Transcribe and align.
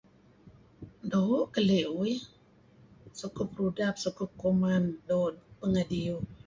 Doo' 1.09 1.47
keli' 1.53 1.89
uih, 2.01 2.19
sukup 3.19 3.49
rudap 3.59 3.95
sukup 4.03 4.29
kuman 4.41 4.83
doo' 5.07 5.39
pengeh 5.59 5.85
diyu'. 5.91 6.21